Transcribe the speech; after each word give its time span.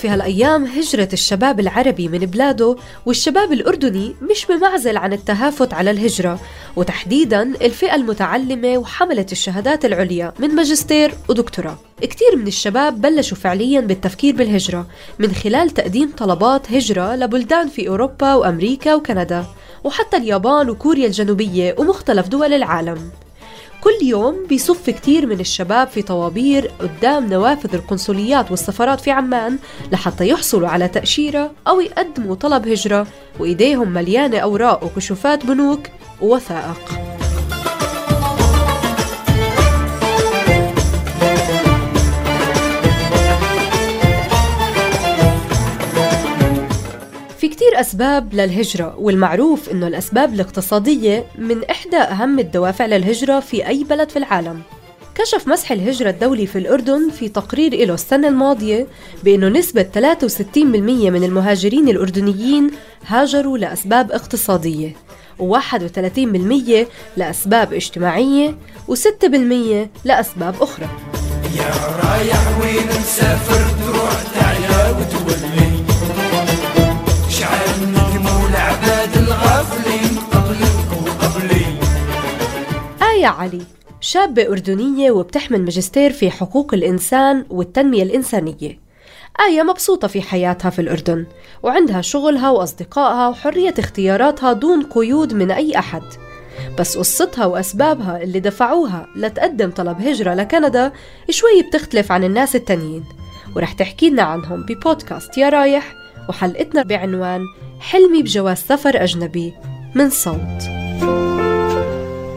في 0.00 0.08
هالأيام 0.08 0.64
هجرة 0.64 1.08
الشباب 1.12 1.60
العربي 1.60 2.08
من 2.08 2.18
بلاده 2.18 2.76
والشباب 3.06 3.52
الأردني 3.52 4.14
مش 4.30 4.46
بمعزل 4.46 4.96
عن 4.96 5.12
التهافت 5.12 5.74
على 5.74 5.90
الهجرة. 5.90 6.40
وتحديدا 6.76 7.42
الفئة 7.42 7.94
المتعلمة 7.94 8.78
وحملة 8.78 9.26
الشهادات 9.32 9.84
العليا 9.84 10.32
من 10.38 10.48
ماجستير 10.48 11.14
ودكتوراه. 11.28 11.78
كتير 12.02 12.36
من 12.36 12.46
الشباب 12.46 13.00
بلشوا 13.00 13.36
فعليا 13.36 13.80
بالتفكير 13.80 14.36
بالهجرة 14.36 14.86
من 15.18 15.32
خلال 15.34 15.70
تقديم 15.70 16.12
طلبات 16.18 16.72
هجرة 16.72 17.16
لبلدان 17.16 17.68
في 17.68 17.88
أوروبا 17.88 18.34
وأمريكا 18.34 18.94
وكندا 18.94 19.44
وحتى 19.84 20.16
اليابان 20.16 20.70
وكوريا 20.70 21.06
الجنوبية 21.06 21.74
ومختلف 21.78 22.28
دول 22.28 22.52
العالم. 22.52 23.10
كل 23.80 24.06
يوم 24.06 24.46
بيصف 24.48 24.90
كتير 24.90 25.26
من 25.26 25.40
الشباب 25.40 25.88
في 25.88 26.02
طوابير 26.02 26.70
قدام 26.80 27.26
نوافذ 27.26 27.74
القنصليات 27.74 28.50
والسفارات 28.50 29.00
في 29.00 29.10
عمان 29.10 29.58
لحتى 29.92 30.28
يحصلوا 30.28 30.68
على 30.68 30.88
تأشيرة 30.88 31.52
أو 31.68 31.80
يقدموا 31.80 32.34
طلب 32.34 32.68
هجرة 32.68 33.06
وإيديهم 33.38 33.88
مليانة 33.88 34.38
أوراق 34.38 34.84
وكشوفات 34.84 35.46
بنوك 35.46 35.80
ووثائق. 36.22 37.19
كتير 47.80 47.90
أسباب 47.90 48.34
للهجرة 48.34 48.94
والمعروف 48.98 49.68
إنه 49.68 49.86
الأسباب 49.86 50.34
الاقتصادية 50.34 51.24
من 51.38 51.64
إحدى 51.64 51.96
أهم 51.96 52.38
الدوافع 52.38 52.86
للهجرة 52.86 53.40
في 53.40 53.68
أي 53.68 53.84
بلد 53.84 54.10
في 54.10 54.16
العالم. 54.18 54.62
كشف 55.14 55.48
مسح 55.48 55.72
الهجرة 55.72 56.10
الدولي 56.10 56.46
في 56.46 56.58
الأردن 56.58 57.10
في 57.10 57.28
تقرير 57.28 57.86
له 57.86 57.94
السنة 57.94 58.28
الماضية 58.28 58.86
بأنه 59.24 59.48
نسبة 59.48 59.82
63% 59.82 60.56
من 61.10 61.24
المهاجرين 61.24 61.88
الأردنيين 61.88 62.70
هاجروا 63.06 63.58
لأسباب 63.58 64.12
اقتصادية 64.12 64.96
و31% 65.38 66.86
لأسباب 67.16 67.72
اجتماعية 67.72 68.56
و6% 68.90 69.88
لأسباب 70.04 70.54
أخرى. 70.60 70.88
يا 71.56 71.70
رايح 72.04 72.58
وين 72.60 72.86
مسافر 72.86 73.84
تروح 73.84 74.49
آية 83.20 83.26
علي 83.26 83.62
شابة 84.00 84.48
أردنية 84.48 85.10
وبتحمل 85.10 85.62
ماجستير 85.62 86.12
في 86.12 86.30
حقوق 86.30 86.74
الإنسان 86.74 87.44
والتنمية 87.50 88.02
الإنسانية. 88.02 88.78
آية 89.48 89.62
مبسوطة 89.62 90.08
في 90.08 90.22
حياتها 90.22 90.70
في 90.70 90.78
الأردن 90.78 91.26
وعندها 91.62 92.00
شغلها 92.00 92.50
وأصدقائها 92.50 93.28
وحرية 93.28 93.74
اختياراتها 93.78 94.52
دون 94.52 94.82
قيود 94.82 95.34
من 95.34 95.50
أي 95.50 95.78
أحد. 95.78 96.02
بس 96.78 96.98
قصتها 96.98 97.46
وأسبابها 97.46 98.22
اللي 98.22 98.40
دفعوها 98.40 99.06
لتقدم 99.16 99.70
طلب 99.70 100.00
هجرة 100.00 100.34
لكندا 100.34 100.92
شوي 101.30 101.62
بتختلف 101.62 102.12
عن 102.12 102.24
الناس 102.24 102.56
التانيين. 102.56 103.04
ورح 103.56 103.72
تحكي 103.72 104.10
لنا 104.10 104.22
عنهم 104.22 104.62
ببودكاست 104.62 105.38
يا 105.38 105.48
رايح 105.48 105.94
وحلقتنا 106.28 106.82
بعنوان 106.82 107.44
حلمي 107.80 108.22
بجواز 108.22 108.58
سفر 108.58 109.04
أجنبي 109.04 109.54
من 109.94 110.10
صوت. 110.10 110.62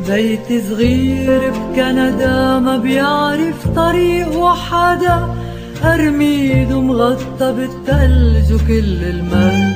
بيت 0.08 0.64
صغير 0.70 1.52
بكندا 1.52 2.60
ما 2.60 2.78
بيعرف 2.78 3.68
طريق 3.76 4.38
وحدا 4.38 5.36
أرميد 5.84 6.72
ومغطى 6.72 7.54
بالثلج 7.54 8.54
وكل 8.54 9.04
المال. 9.04 9.74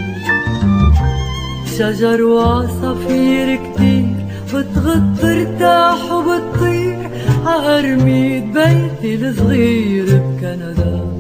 شجر 1.78 2.24
وعصافير 2.24 3.56
كتير 3.56 4.16
بتغط 4.54 5.24
ارتاح 5.24 6.12
وبتطير 6.12 7.10
عأرميد 7.46 8.54
بيتي 8.54 9.16
الصغير 9.16 10.06
بكندا. 10.06 11.17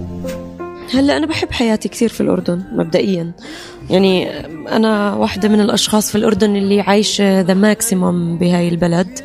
هلا 0.94 1.18
أنا 1.18 1.26
بحب 1.26 1.52
حياتي 1.52 1.90
كثير 1.90 2.10
في 2.10 2.22
الأردن 2.22 2.64
مبدئيا. 2.72 3.32
يعني 3.90 4.30
أنا 4.76 5.14
واحدة 5.14 5.50
من 5.50 5.62
الأشخاص 5.62 6.12
في 6.12 6.16
الأردن 6.18 6.56
اللي 6.56 6.82
عايشة 6.82 7.42
the 7.42 7.54
maximum 7.54 8.38
بهاي 8.38 8.68
البلد. 8.68 9.20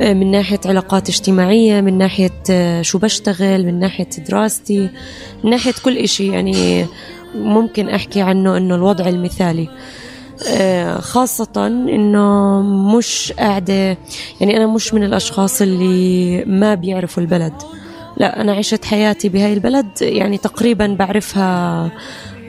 من 0.00 0.30
ناحية 0.30 0.60
علاقات 0.66 1.08
اجتماعية 1.08 1.80
من 1.80 1.98
ناحية 1.98 2.82
شو 2.82 2.98
بشتغل 2.98 3.66
من 3.66 3.78
ناحية 3.78 4.08
دراستي 4.28 4.88
من 5.44 5.50
ناحية 5.50 5.74
كل 5.84 5.98
إشي. 5.98 6.26
يعني 6.26 6.86
ممكن 7.34 7.88
أحكي 7.88 8.20
عنه 8.20 8.56
إنه 8.56 8.74
الوضع 8.74 9.08
المثالي. 9.08 9.68
خاصة 10.98 11.66
إنه 11.66 12.60
مش 12.96 13.32
قاعدة 13.38 13.98
يعني 14.40 14.56
أنا 14.56 14.66
مش 14.66 14.94
من 14.94 15.04
الأشخاص 15.04 15.62
اللي 15.62 16.44
ما 16.44 16.74
بيعرفوا 16.74 17.22
البلد. 17.22 17.52
لا 18.16 18.40
أنا 18.40 18.52
عشت 18.52 18.84
حياتي 18.84 19.28
بهاي 19.28 19.52
البلد 19.52 19.88
يعني 20.00 20.38
تقريبا 20.38 20.86
بعرفها 20.86 21.90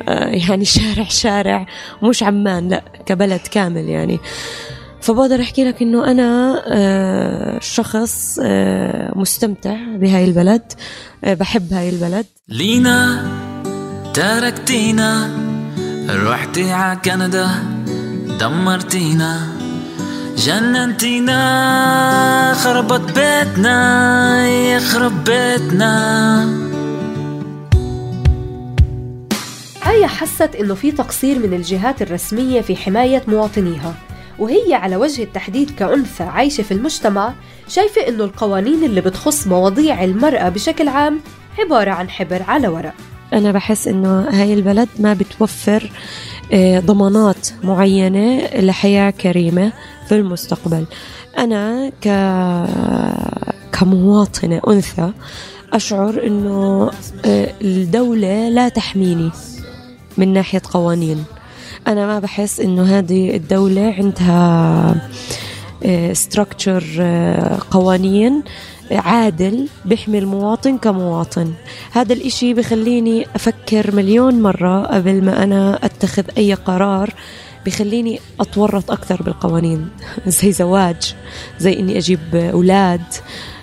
آه، 0.08 0.28
يعني 0.28 0.66
شارع 0.66 1.04
شارع 1.08 1.66
مش 2.04 2.24
عمان 2.24 2.70
لا 2.70 2.84
كبلد 3.06 3.42
كامل 3.52 3.90
يعني. 3.90 4.20
فبقدر 5.02 5.42
أحكي 5.42 5.64
لك 5.64 5.82
إنه 5.82 6.12
أنا 6.12 6.62
آه، 6.68 7.60
شخص 7.60 8.40
آه، 8.44 9.12
مستمتع 9.16 9.76
بهاي 9.96 10.26
البلد 10.26 10.74
بحب 11.24 11.74
هاي 11.74 11.90
البلد. 11.90 12.26
لينا 12.50 13.24
تركتينا 14.14 15.30
رحتي 16.10 16.72
على 16.72 17.00
كندا 17.06 17.50
دمرتينا. 18.40 19.57
جننتينا 20.38 21.44
خربت 22.54 23.20
بيتنا 23.20 24.48
يخرب 24.48 25.24
بيتنا. 25.24 26.68
آية 29.88 30.06
حست 30.06 30.56
إنه 30.56 30.76
في 30.76 30.92
تقصير 30.92 31.40
من 31.40 31.54
الجهات 31.54 32.02
الرسمية 32.02 32.62
في 32.62 32.76
حماية 32.76 33.24
مواطنيها 33.28 33.94
وهي 34.40 34.74
على 34.74 34.96
وجه 34.96 35.24
التحديد 35.24 35.72
كأنثى 35.80 36.24
عايشة 36.24 36.62
في 36.62 36.72
المجتمع 36.72 37.34
شايفة 37.68 38.08
إنه 38.08 38.24
القوانين 38.24 38.84
اللي 38.84 39.02
بتخص 39.02 39.48
مواضيع 39.48 40.04
المرأة 40.04 40.50
بشكل 40.50 40.88
عام 40.88 41.20
عبارة 41.60 41.92
عن 41.92 42.10
حبر 42.10 42.44
على 42.48 42.68
ورق. 42.68 42.94
أنا 43.34 43.52
بحس 43.52 43.88
إنه 43.88 44.22
هاي 44.30 44.54
البلد 44.54 44.90
ما 45.00 45.14
بتوفر 45.14 45.92
ضمانات 46.80 47.48
معينة 47.64 48.48
لحياة 48.56 49.10
كريمة 49.10 49.72
في 50.08 50.16
المستقبل. 50.16 50.86
أنا 51.38 51.92
ك... 52.02 52.08
كمواطنة 53.72 54.62
أنثى 54.68 55.12
أشعر 55.74 56.24
أنه 56.28 56.92
آه، 57.26 57.54
الدولة 57.62 58.50
لا 58.50 58.70
تحميني 58.70 59.32
من 60.18 60.34
ناحية 60.34 60.62
قوانين. 60.72 61.24
أنا 61.88 62.08
ما 62.08 62.20
بحس 62.20 62.60
أنه 62.60 62.98
هذه 62.98 63.36
الدولة 63.36 63.96
عندها 63.98 64.96
ستراكتشر 66.14 66.84
آه، 67.00 67.60
قوانين 67.72 68.44
عادل 68.92 69.68
بيحمي 69.86 70.18
المواطن 70.18 70.78
كمواطن. 70.78 71.54
هذا 71.92 72.14
الإشي 72.14 72.54
بخليني 72.54 73.26
أفكر 73.36 73.96
مليون 73.96 74.42
مرة 74.42 74.86
قبل 74.86 75.24
ما 75.24 75.44
أنا 75.44 75.86
أتخذ 75.86 76.24
أي 76.38 76.54
قرار 76.54 77.14
بخليني 77.66 78.20
أتورط 78.40 78.92
أكثر 78.92 79.24
بالقوانين 79.24 79.90
زي 80.28 80.52
زواج 80.52 81.16
زي 81.60 81.80
إني 81.80 81.98
أجيب 81.98 82.36
أولاد. 82.36 83.02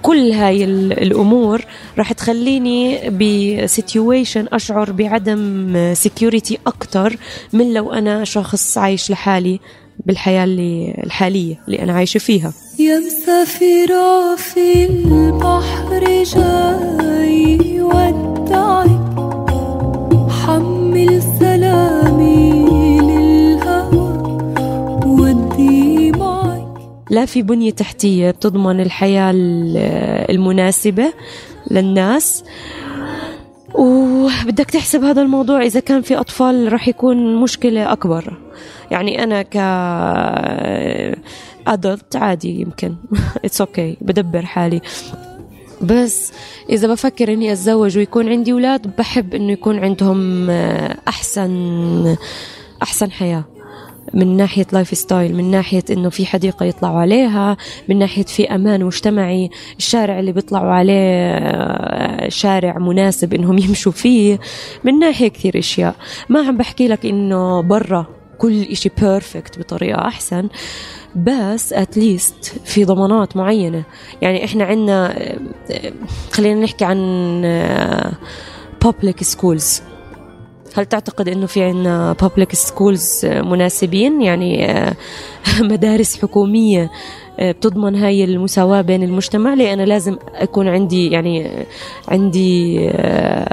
كل 0.02 0.32
هاي 0.32 0.64
الأمور 0.64 1.64
راح 1.98 2.12
تخليني 2.12 3.10
ب 3.10 3.24
situation 3.24 4.46
أشعر 4.52 4.92
بعدم 4.92 5.94
security 5.94 6.58
أكثر 6.66 7.16
من 7.52 7.74
لو 7.74 7.92
أنا 7.92 8.24
شخص 8.24 8.78
عايش 8.78 9.10
لحالي 9.10 9.60
بالحياة 10.06 10.44
اللي 10.44 11.00
الحالية 11.04 11.60
اللي 11.66 11.82
أنا 11.82 11.92
عايشة 11.92 12.18
فيها. 12.18 12.52
يا 12.84 12.98
مسافرة 12.98 14.36
في 14.36 14.84
البحر 14.84 16.22
جاي 16.24 17.80
ودعك 17.80 19.00
حمل 20.30 21.22
سلامي 21.40 22.60
للهوى 23.00 24.38
ودي 25.06 26.10
معك 26.12 26.66
لا 27.10 27.24
في 27.24 27.42
بنية 27.42 27.70
تحتية 27.70 28.30
بتضمن 28.30 28.80
الحياة 28.80 29.32
المناسبة 30.30 31.12
للناس. 31.70 32.44
وبدك 33.74 34.70
تحسب 34.70 35.04
هذا 35.04 35.22
الموضوع 35.22 35.62
إذا 35.62 35.80
كان 35.80 36.02
في 36.02 36.16
أطفال 36.16 36.72
رح 36.72 36.88
يكون 36.88 37.36
مشكلة 37.36 37.92
أكبر. 37.92 38.32
يعني 38.90 39.22
أنا 39.22 39.42
ك 39.42 39.56
adult 41.66 42.16
عادي 42.16 42.60
يمكن. 42.60 42.94
it's 43.44 43.60
okay 43.60 43.94
okay. 43.94 44.04
بدبر 44.04 44.42
حالي. 44.46 44.80
بس 45.82 46.32
إذا 46.70 46.88
بفكر 46.88 47.32
إني 47.32 47.52
أتزوج 47.52 47.98
ويكون 47.98 48.28
عندي 48.28 48.52
أولاد 48.52 48.96
بحب 48.98 49.34
إنه 49.34 49.52
يكون 49.52 49.78
عندهم 49.78 50.50
أحسن 51.08 52.16
أحسن 52.82 53.10
حياة. 53.10 53.44
من 54.14 54.36
ناحية 54.36 54.66
lifestyle 54.72 55.34
من 55.34 55.50
ناحية 55.50 55.84
إنه 55.90 56.08
في 56.08 56.26
حديقة 56.26 56.66
يطلعوا 56.66 56.98
عليها 57.00 57.56
من 57.88 57.98
ناحية 57.98 58.22
في 58.22 58.54
أمان 58.54 58.84
مجتمعي. 58.84 59.50
الشارع 59.78 60.18
اللي 60.18 60.32
بيطلعوا 60.32 60.70
عليه 60.72 62.28
شارع 62.28 62.78
مناسب 62.78 63.34
إنهم 63.34 63.58
يمشوا 63.68 63.92
فيه. 63.92 64.40
من 64.84 64.98
ناحية 64.98 65.28
كثير 65.28 65.58
أشياء. 65.58 65.94
ما 66.28 66.46
عم 66.48 66.56
بحكي 66.56 66.88
لك 66.88 67.06
إنه 67.06 67.60
برا. 67.62 68.06
كل 68.38 68.62
إشي 68.62 68.90
perfect 69.00 69.58
بطريقة 69.58 70.08
أحسن 70.08 70.48
بس 71.16 71.72
at 71.72 71.98
least 71.98 72.60
في 72.64 72.84
ضمانات 72.84 73.36
معينة. 73.36 73.82
يعني 74.22 74.44
إحنا 74.44 74.64
عندنا 74.64 75.14
خلينا 76.32 76.60
نحكي 76.60 76.84
عن 76.84 76.98
public 78.84 79.24
schools. 79.24 79.82
هل 80.76 80.86
تعتقد 80.86 81.28
إنه 81.28 81.46
في 81.46 81.62
عندنا 81.62 82.12
بابليك 82.12 82.54
سكولز 82.54 83.26
مناسبين؟ 83.26 84.22
يعني 84.22 84.66
مدارس 85.60 86.22
حكومية 86.22 86.90
بتضمن 87.40 87.94
هاي 87.94 88.24
المساواة 88.24 88.80
بين 88.80 89.02
المجتمع 89.02 89.54
لي 89.54 89.72
أنا 89.72 89.82
لازم 89.82 90.16
أكون 90.34 90.68
عندي 90.68 91.10
يعني 91.10 91.50
عندي 92.08 92.78
آه، 92.90 93.48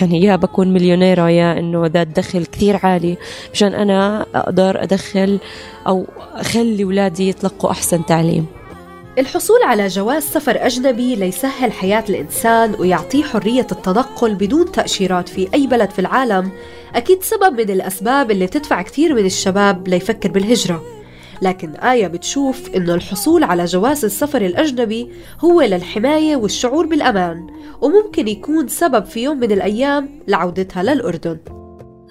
يعني 0.00 0.22
يا 0.22 0.36
بكون 0.36 0.72
مليونيرة 0.72 1.30
يا 1.30 1.58
إنه 1.58 1.86
ذات 1.86 2.06
دخل 2.06 2.46
كثير 2.46 2.80
عالي 2.82 3.16
مشان 3.52 3.74
أنا 3.74 4.26
أقدر 4.34 4.82
أدخل 4.82 5.38
أو 5.86 6.06
أخلي 6.34 6.84
أولادي 6.84 7.28
يتلقوا 7.28 7.70
أحسن 7.70 8.06
تعليم. 8.06 8.46
الحصول 9.18 9.62
على 9.62 9.86
جواز 9.86 10.22
سفر 10.22 10.66
أجنبي 10.66 11.16
ليسهل 11.16 11.72
حياة 11.72 12.04
الإنسان 12.08 12.74
ويعطيه 12.78 13.22
حرية 13.22 13.66
التنقل 13.72 14.34
بدون 14.34 14.72
تأشيرات 14.72 15.28
في 15.28 15.48
أي 15.54 15.66
بلد 15.66 15.90
في 15.90 15.98
العالم 15.98 16.50
أكيد 16.94 17.22
سبب 17.22 17.60
من 17.60 17.70
الأسباب 17.70 18.30
اللي 18.30 18.46
تدفع 18.46 18.82
كثير 18.82 19.14
من 19.14 19.26
الشباب 19.26 19.88
ليفكر 19.88 20.30
بالهجرة. 20.30 21.01
لكن 21.42 21.70
آية 21.70 22.06
بتشوف 22.06 22.70
إنه 22.76 22.94
الحصول 22.94 23.44
على 23.44 23.64
جواز 23.64 24.04
السفر 24.04 24.42
الأجنبي 24.42 25.08
هو 25.40 25.62
للحماية 25.62 26.36
والشعور 26.36 26.86
بالأمان 26.86 27.46
وممكن 27.80 28.28
يكون 28.28 28.68
سبب 28.68 29.04
في 29.04 29.22
يوم 29.22 29.36
من 29.36 29.52
الأيام 29.52 30.08
لعودتها 30.28 30.82
للأردن. 30.82 31.38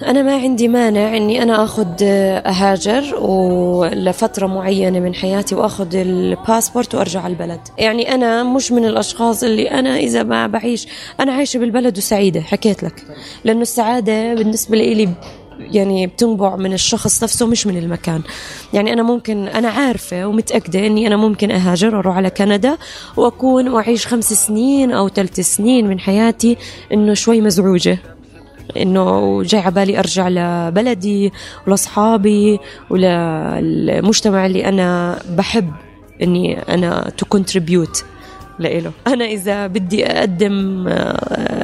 أنا 0.07 0.21
ما 0.21 0.35
عندي 0.35 0.67
مانع 0.67 1.17
إني 1.17 1.43
أنا 1.43 1.63
أخذ 1.63 2.03
أهاجر 2.03 3.15
ولفترة 3.15 4.47
معينة 4.47 4.99
من 4.99 5.13
حياتي 5.13 5.55
وأخذ 5.55 5.95
الباسبورت 5.95 6.95
وأرجع 6.95 7.27
البلد. 7.27 7.59
يعني 7.77 8.15
أنا 8.15 8.43
مش 8.43 8.71
من 8.71 8.85
الأشخاص 8.85 9.43
اللي 9.43 9.71
أنا 9.71 9.97
إذا 9.97 10.23
ما 10.23 10.47
بعيش 10.47 10.87
أنا 11.19 11.31
عايشة 11.33 11.57
بالبلد 11.57 11.97
وسعيدة 11.97 12.41
حكيت 12.41 12.83
لك. 12.83 13.03
لأنه 13.43 13.61
السعادة 13.61 14.33
بالنسبة 14.33 14.77
لي 14.77 15.09
يعني 15.71 16.07
بتنبع 16.07 16.55
من 16.55 16.73
الشخص 16.73 17.23
نفسه 17.23 17.47
مش 17.47 17.67
من 17.67 17.77
المكان. 17.77 18.21
يعني 18.73 18.93
أنا 18.93 19.03
ممكن 19.03 19.47
أنا 19.47 19.69
عارفة 19.69 20.25
ومتأكدة 20.25 20.87
أني 20.87 21.07
أنا 21.07 21.15
ممكن 21.17 21.51
أهاجر 21.51 21.95
وأروح 21.95 22.15
على 22.15 22.29
كندا 22.29 22.77
وأكون 23.17 23.67
وأعيش 23.69 24.07
خمس 24.07 24.33
سنين 24.33 24.91
أو 24.91 25.09
ثلاث 25.09 25.39
سنين 25.39 25.87
من 25.87 25.99
حياتي 25.99 26.57
أنه 26.93 27.13
شوي 27.13 27.41
مزعوجة. 27.41 27.97
إنه 28.77 29.43
جاي 29.43 29.61
عبالي 29.61 29.99
أرجع 29.99 30.27
لبلدي 30.29 31.31
ولأصحابي 31.67 32.59
وللمجتمع 32.89 34.45
اللي 34.45 34.65
أنا 34.65 35.19
بحب 35.29 35.71
إني 36.21 36.59
أنا 36.59 37.11
to 37.17 37.25
contribute 37.25 38.05
لإله. 38.59 38.91
أنا 39.07 39.25
إذا 39.25 39.67
بدي 39.67 40.05
أقدم 40.05 40.87
آه، 40.87 41.60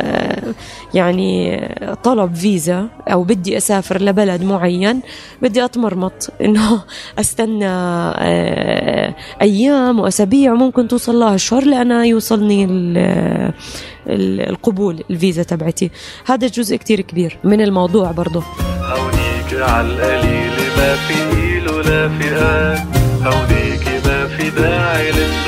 يعني 0.94 1.62
طلب 2.04 2.36
فيزا 2.36 2.88
أو 3.08 3.24
بدي 3.24 3.58
أسافر 3.58 4.02
لبلد 4.02 4.44
معين 4.44 5.02
بدي 5.42 5.66
أتمرمط. 5.66 6.30
إنه 6.42 6.84
أستنى 7.20 7.68
آه، 7.68 9.16
أيام 9.42 10.00
وأسابيع 10.00 10.54
وممكن 10.54 10.88
توصل 10.88 11.16
لها 11.20 11.36
أشهر 11.36 11.64
لأنا 11.66 12.06
يوصلني 12.06 12.68
القبول 14.50 15.04
الفيزا 15.10 15.44
تبعتي. 15.44 15.92
هذا 16.26 16.48
جزء 16.48 16.76
كتير 16.76 17.02
كبير 17.02 17.38
من 17.44 17.62
الموضوع 17.62 18.12
برضه 18.12 18.44
هونيك 18.82 19.62
على 19.62 19.88
القليل 19.88 20.52
ما 20.78 20.96
في 20.96 21.38
إيل 21.38 21.70
ولا 21.70 22.10
في 22.10 22.36
قال 22.36 22.80
هونيك 23.24 24.06
ما 24.06 24.28
في 24.28 24.50
داعي 24.50 25.12
للسؤال. 25.12 25.47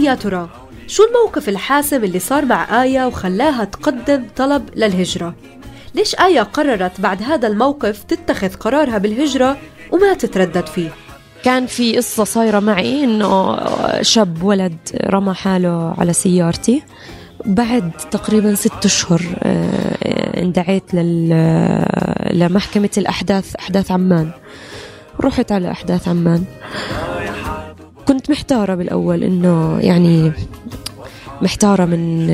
يا 0.00 0.14
ترى 0.14 0.48
شو 0.86 1.02
الموقف 1.04 1.48
الحاسم 1.48 2.04
اللي 2.04 2.18
صار 2.18 2.44
مع 2.44 2.82
آية 2.82 3.06
وخلاها 3.06 3.64
تقدم 3.64 4.24
طلب 4.36 4.68
للهجرة؟ 4.76 5.34
ليش 5.94 6.14
آية 6.14 6.40
قررت 6.40 7.00
بعد 7.00 7.22
هذا 7.22 7.48
الموقف 7.48 8.02
تتخذ 8.02 8.54
قرارها 8.54 8.98
بالهجرة 8.98 9.56
وما 9.92 10.14
تتردد 10.14 10.66
فيه؟ 10.66 10.88
كان 11.44 11.66
في 11.66 11.96
قصة 11.96 12.24
صايرة 12.24 12.60
معي 12.60 13.04
إنه 13.04 13.58
شاب 14.02 14.42
ولد 14.42 14.76
رمى 15.06 15.34
حاله 15.34 15.94
على 15.98 16.12
سيارتي 16.12 16.82
بعد 17.44 17.90
تقريبا 18.10 18.54
ست 18.54 18.84
أشهر 18.84 19.22
آه، 19.42 20.40
اندعيت 20.42 20.94
لمحكمة 22.32 22.90
الأحداث 22.98 23.56
أحداث 23.56 23.90
عمان 23.90 24.30
رحت 25.20 25.52
على 25.52 25.70
أحداث 25.70 26.08
عمان 26.08 26.44
كنت 28.10 28.30
محتارة 28.30 28.74
بالأول 28.74 29.24
إنه 29.24 29.78
يعني 29.78 30.32
محتارة 31.42 31.84
من 31.84 32.30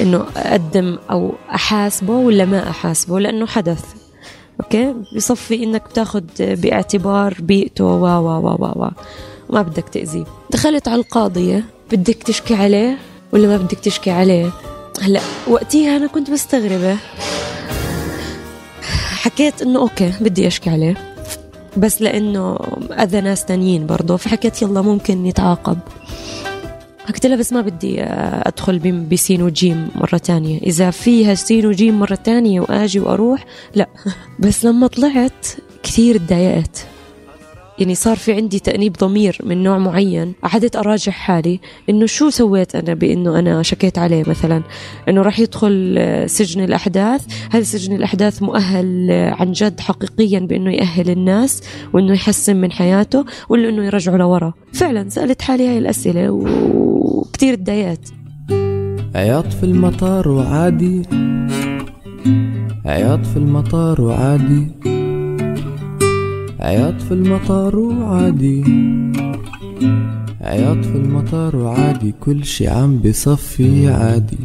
إنه 0.00 0.26
أقدم 0.36 0.98
أو 1.10 1.32
أحاسبه 1.54 2.12
ولا 2.12 2.44
ما 2.44 2.70
أحاسبه 2.70 3.20
لأنه 3.20 3.46
حدث. 3.46 3.84
okay؟ 4.60 4.94
بصفي 5.16 5.64
إنك 5.64 5.82
بتاخد 5.90 6.26
باعتبار 6.38 7.36
بيئته 7.40 7.84
و 7.84 8.04
و 8.04 8.28
و 8.40 8.56
و 8.60 8.84
و 8.84 8.90
ما 9.50 9.62
بدك 9.62 9.88
تأذيه. 9.88 10.24
دخلت 10.50 10.88
على 10.88 11.00
القاضية 11.00 11.64
بدك 11.92 12.22
تشكي 12.22 12.54
عليه 12.54 12.98
ولا 13.32 13.48
ما 13.48 13.56
بدك 13.56 13.78
تشكي 13.78 14.10
عليه؟ 14.10 14.50
هلأ 15.02 15.20
وقتيها 15.48 15.96
أنا 15.96 16.06
كنت 16.06 16.30
مستغربة. 16.30 16.96
حكيت 19.22 19.62
إنه 19.62 19.80
okay 19.80 20.12
بدي 20.20 20.46
أشكي 20.46 20.70
عليه. 20.70 21.09
بس 21.76 22.02
لأنه 22.02 22.58
أذى 22.90 23.20
ناس 23.20 23.44
تانيين 23.44 23.86
برضه 23.86 24.16
فحكيت 24.16 24.62
يلا 24.62 24.82
ممكن 24.82 25.22
نتعاقب. 25.22 25.78
قلت 27.08 27.26
لها 27.26 27.36
بس 27.36 27.52
ما 27.52 27.60
بدي 27.60 28.02
أدخل 28.02 28.78
بسين 28.78 29.42
وجيم 29.42 29.88
مرة 29.94 30.18
تانية. 30.18 30.58
إذا 30.58 30.90
فيها 30.90 31.34
سين 31.34 31.66
وجيم 31.66 32.00
مرة 32.00 32.14
تانية 32.14 32.60
وآجي 32.60 33.00
وأروح 33.00 33.44
لا. 33.74 33.88
بس 34.42 34.64
لما 34.64 34.86
طلعت 34.86 35.46
كثير 35.82 36.16
تضايقت 36.16 36.86
يعني 37.80 37.94
صار 37.94 38.16
في 38.16 38.32
عندي 38.32 38.58
تأنيب 38.58 38.92
ضمير 38.92 39.38
من 39.44 39.62
نوع 39.62 39.78
معين. 39.78 40.32
قعدت 40.42 40.76
أراجع 40.76 41.12
حالي 41.12 41.60
إنه 41.90 42.06
شو 42.06 42.30
سويت 42.30 42.74
أنا 42.74 42.94
بإنه 42.94 43.38
أنا 43.38 43.62
شكيت 43.62 43.98
عليه 43.98 44.24
مثلا؟ 44.26 44.62
إنه 45.08 45.22
راح 45.22 45.40
يدخل 45.40 46.24
سجن 46.26 46.64
الأحداث. 46.64 47.26
هل 47.50 47.66
سجن 47.66 47.96
الأحداث 47.96 48.42
مؤهل 48.42 49.10
عن 49.10 49.52
جد 49.52 49.80
حقيقيا 49.80 50.40
بإنه 50.40 50.70
يأهل 50.70 51.10
الناس 51.10 51.62
وإنه 51.92 52.12
يحسن 52.12 52.56
من 52.56 52.72
حياته 52.72 53.24
ولا 53.48 53.68
إنه 53.68 53.84
يرجعه 53.84 54.16
لورا. 54.16 54.52
فعلا 54.72 55.08
سألت 55.08 55.42
حالي 55.42 55.68
هاي 55.68 55.78
الأسئلة 55.78 56.30
وكتير 56.30 57.54
تضايقت. 57.54 58.12
عياط 59.14 59.52
في 59.52 59.62
المطار 59.62 60.28
وعادي. 60.28 61.02
عياط 62.86 63.26
في 63.26 63.36
المطار 63.36 64.00
وعادي. 64.00 64.66
عياط 66.62 67.02
في 67.02 67.12
المطار 67.12 67.78
وعادي. 67.78 68.64
عياط 70.40 70.84
في 70.84 70.96
المطار 70.96 71.56
وعادي 71.56 72.14
كل 72.20 72.44
شي 72.44 72.68
عم 72.68 72.98
بصفي 72.98 73.88
عادي. 73.88 74.38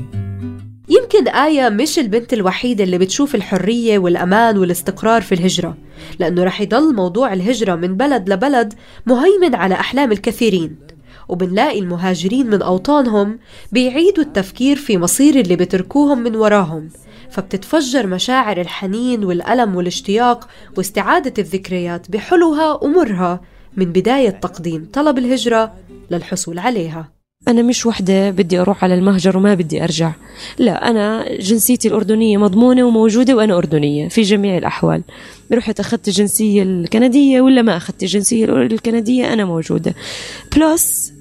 يمكن 0.89 1.27
آية 1.27 1.69
مش 1.69 1.99
البنت 1.99 2.33
الوحيدة 2.33 2.83
اللي 2.83 2.97
بتشوف 2.97 3.35
الحرية 3.35 3.99
والأمان 3.99 4.57
والاستقرار 4.57 5.21
في 5.21 5.35
الهجرة 5.35 5.77
لأنه 6.19 6.43
رح 6.43 6.61
يضل 6.61 6.95
موضوع 6.95 7.33
الهجرة 7.33 7.75
من 7.75 7.97
بلد 7.97 8.29
لبلد 8.29 8.73
مهيمن 9.05 9.55
على 9.55 9.75
أحلام 9.75 10.11
الكثيرين. 10.11 10.75
وبنلاقي 11.29 11.79
المهاجرين 11.79 12.47
من 12.47 12.61
أوطانهم 12.61 13.39
بيعيدوا 13.71 14.23
التفكير 14.23 14.75
في 14.75 14.97
مصير 14.97 15.39
اللي 15.39 15.55
بتركوهم 15.55 16.19
من 16.19 16.35
وراهم. 16.35 16.89
فبتتفجر 17.29 18.07
مشاعر 18.07 18.61
الحنين 18.61 19.23
والألم 19.23 19.75
والاشتياق 19.75 20.47
واستعادة 20.77 21.33
الذكريات 21.39 22.11
بحلوها 22.11 22.83
ومرها 22.83 23.41
من 23.77 23.85
بداية 23.85 24.29
تقديم 24.29 24.87
طلب 24.93 25.17
الهجرة 25.17 25.73
للحصول 26.11 26.59
عليها. 26.59 27.15
أنا 27.47 27.61
مش 27.61 27.85
وحدة 27.85 28.29
بدي 28.29 28.59
أروح 28.59 28.83
على 28.83 28.95
المهجر 28.95 29.37
وما 29.37 29.53
بدي 29.53 29.83
أرجع. 29.83 30.11
لا 30.57 30.89
أنا 30.89 31.35
جنسيتي 31.37 31.87
الأردنية 31.87 32.37
مضمونة 32.37 32.83
وموجودة 32.83 33.35
وأنا 33.35 33.57
أردنية 33.57 34.07
في 34.07 34.21
جميع 34.21 34.57
الأحوال. 34.57 35.03
رحت 35.53 35.79
أخذت 35.79 36.07
الجنسية 36.07 36.63
الكندية 36.63 37.41
ولا 37.41 37.61
ما 37.61 37.77
أخذت 37.77 38.03
الجنسية 38.03 38.45
الكندية 38.45 39.33
أنا 39.33 39.45
موجودة. 39.45 39.95
plus 40.55 41.13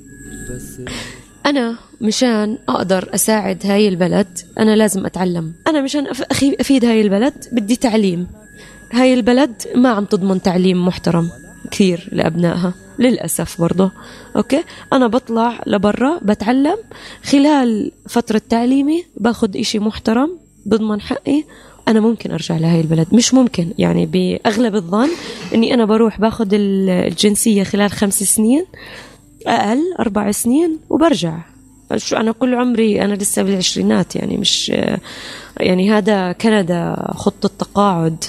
أنا 1.46 1.78
مشان 2.04 2.58
أقدر 2.68 3.08
أساعد 3.14 3.66
هاي 3.66 3.88
البلد 3.88 4.38
أنا 4.58 4.76
لازم 4.76 5.06
أتعلم. 5.06 5.52
أنا 5.68 5.80
مشان 5.82 6.06
أخي- 6.06 6.61
أفيد 6.61 6.84
هاي 6.84 7.00
البلد 7.00 7.34
بدي 7.52 7.76
تعليم. 7.76 8.26
هاي 8.92 9.14
البلد 9.14 9.62
ما 9.75 9.88
عم 9.88 10.04
تضمن 10.04 10.42
تعليم 10.42 10.87
محترم 10.87 11.30
كثير 11.70 12.08
لأبنائها 12.12 12.75
للأسف 12.99 13.61
برضه. 13.61 13.90
okay؟ 14.37 14.64
أنا 14.92 15.06
بطلع 15.06 15.61
لبرا 15.66 16.18
بتعلم. 16.23 16.76
خلال 17.25 17.92
فترة 18.08 18.42
تعليمي 18.49 19.04
باخد 19.16 19.56
إشي 19.56 19.78
محترم 19.78 20.38
بضمن 20.66 21.00
حقي 21.00 21.44
أنا 21.88 22.00
ممكن 22.00 22.30
أرجع 22.30 22.56
لهاي 22.56 22.80
البلد. 22.80 23.06
مش 23.12 23.34
ممكن 23.34 23.73
يعني 23.78 24.06
بأغلب 24.06 24.75
الظن 24.75 25.08
إني 25.54 25.75
أنا 25.75 25.84
بروح 25.84 26.20
باخد 26.20 26.54
ال- 26.54 26.90
الجنسية 26.90 27.62
خلال 27.62 27.90
خمس 27.90 28.23
سنين 28.23 28.64
أقل 29.46 29.80
أربع 30.00 30.30
سنين 30.30 30.78
وبرجع. 30.90 31.38
شو 31.97 32.17
أنا 32.17 32.33
كل 32.33 32.55
عمري 32.55 33.03
أنا 33.05 33.14
لسه 33.14 33.43
بالعشرينات 33.43 34.17
يعني 34.17 34.37
مش 34.37 34.73
يعني 35.61 35.91
هذا 35.93 36.33
كندا 36.33 36.97
خطة 37.14 37.50
تقاعد 37.59 38.25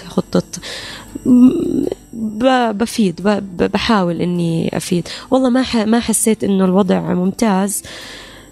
ب- 2.13 2.77
بفيد 2.77 3.21
بحاول 3.73 4.21
إني 4.21 4.77
أفيد. 4.77 5.07
والله 5.31 5.49
ما 5.49 5.85
ما 5.85 5.99
حسيت 5.99 6.43
إنه 6.43 6.65
الوضع 6.65 7.13
ممتاز. 7.13 7.83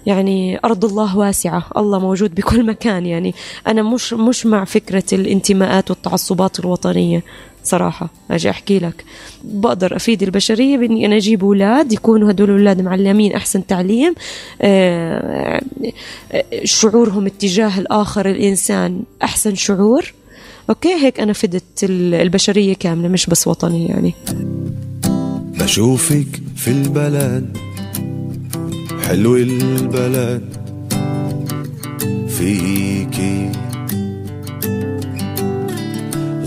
يعني 0.06 0.58
أرض 0.64 0.84
الله 0.84 1.16
واسعة 1.18 1.64
الله 1.76 1.98
موجود 1.98 2.34
بكل 2.34 2.66
مكان 2.66 3.06
يعني 3.06 3.34
أنا 3.66 3.82
مش 3.82 4.12
مش 4.12 4.46
مع 4.46 4.64
فكرة 4.64 5.04
الانتماءات 5.12 5.90
والتعصبات 5.90 6.60
الوطنية. 6.60 7.22
صراحة 7.64 8.10
أجي 8.30 8.50
أحكي 8.50 8.78
لك. 8.78 9.04
بقدر 9.44 9.96
أفيد 9.96 10.22
البشرية 10.22 10.76
بإني 10.76 11.06
أنا 11.06 11.16
أجيب 11.16 11.44
أولاد 11.44 11.92
يكونوا 11.92 12.30
هدول 12.30 12.50
الأولاد 12.50 12.80
معلمين 12.80 13.32
أحسن 13.32 13.66
تعليم. 13.66 14.14
آه، 14.62 15.60
آه، 16.32 16.44
شعورهم 16.64 17.26
اتجاه 17.26 17.78
الآخر 17.80 18.30
الإنسان 18.30 19.02
أحسن 19.22 19.54
شعور. 19.54 20.12
أوكي؟ 20.70 20.94
هيك 20.94 21.20
أنا 21.20 21.32
فدت 21.32 21.62
ال- 21.84 22.14
البشرية 22.14 22.74
كاملة 22.74 23.08
مش 23.08 23.26
بس 23.26 23.46
وطني 23.48 23.86
يعني. 23.86 24.14
بشوفك 25.60 26.26
في 26.56 26.68
البلد 26.70 27.56
حلو 29.08 29.36
البلد. 29.36 30.54
فيكي 32.28 33.50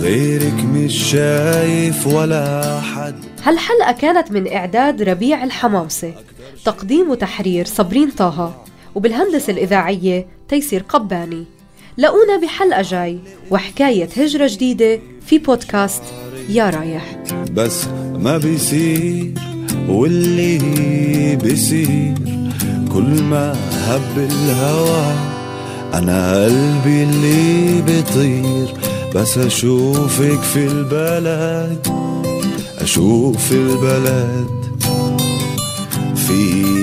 غيرك 0.07 0.63
مش 0.73 1.11
شايف 1.11 2.07
ولا 2.07 2.81
حد. 2.81 3.15
هالحلقة 3.43 3.91
كانت 3.91 4.31
من 4.31 4.53
إعداد 4.53 5.01
ربيع 5.01 5.43
الحماوسة. 5.43 6.13
تقديم 6.65 7.09
وتحرير 7.09 7.65
صبرين 7.65 8.11
طه 8.11 8.55
وبالهندسة 8.95 9.53
الإذاعية 9.53 10.27
تيسير 10.49 10.83
قباني. 10.89 11.43
لقونا 11.97 12.37
بحلقة 12.43 12.81
جاي 12.81 13.19
وحكاية 13.51 14.09
هجرة 14.17 14.47
جديدة 14.47 14.99
في 15.25 15.37
بودكاست 15.37 16.03
يا 16.49 16.69
رايح. 16.69 17.17
بس 17.51 17.85
ما 18.13 18.37
بيصير 18.37 19.33
واللي 19.89 20.57
بيصير 21.35 22.13
كل 22.93 23.23
ما 23.23 23.55
هب 23.71 24.17
الهوى 24.17 25.15
أنا 25.93 26.43
قلبي 26.43 27.03
اللي 27.03 27.81
بيطير. 27.81 28.86
بس 29.15 29.37
أشوفك 29.37 30.41
في 30.41 30.67
البلد 30.67 31.87
أشوف 32.77 33.51
البلد. 33.51 34.47
فيكي 36.15 36.76